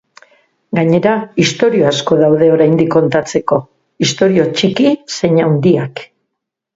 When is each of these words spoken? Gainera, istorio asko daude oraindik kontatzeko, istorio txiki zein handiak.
Gainera, 0.77 1.11
istorio 1.43 1.83
asko 1.89 2.17
daude 2.21 2.47
oraindik 2.53 2.89
kontatzeko, 2.95 3.59
istorio 4.07 4.47
txiki 4.57 4.95
zein 5.19 5.39
handiak. 5.49 6.03